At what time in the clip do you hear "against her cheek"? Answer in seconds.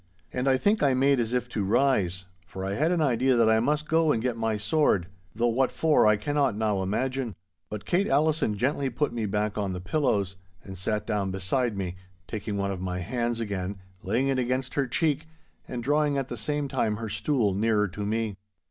14.39-15.27